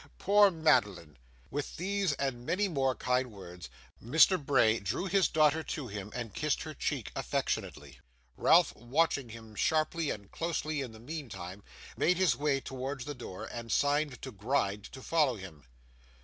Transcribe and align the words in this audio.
Poor 0.17 0.49
Madeline!' 0.49 1.15
With 1.51 1.77
these 1.77 2.13
and 2.13 2.43
many 2.43 2.67
more 2.67 2.95
kind 2.95 3.31
words, 3.31 3.69
Mr. 4.03 4.43
Bray 4.43 4.79
drew 4.79 5.05
his 5.05 5.27
daughter 5.27 5.61
to 5.61 5.89
him 5.89 6.11
and 6.15 6.33
kissed 6.33 6.63
her 6.63 6.73
cheek 6.73 7.11
affectionately. 7.15 7.99
Ralph, 8.35 8.75
watching 8.75 9.29
him 9.29 9.53
sharply 9.53 10.09
and 10.09 10.31
closely 10.31 10.81
in 10.81 10.91
the 10.91 10.99
meantime, 10.99 11.61
made 11.95 12.17
his 12.17 12.35
way 12.35 12.59
towards 12.59 13.05
the 13.05 13.13
door, 13.13 13.47
and 13.51 13.71
signed 13.71 14.19
to 14.23 14.31
Gride 14.31 14.83
to 14.85 15.03
follow 15.03 15.35
him. 15.35 15.65